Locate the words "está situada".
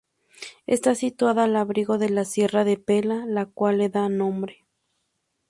0.65-1.43